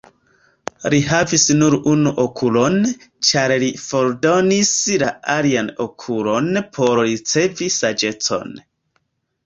[0.93, 2.79] Li havis nur unu okulon,
[3.31, 8.63] ĉar li fordonis la alian okulon por ricevi saĝecon.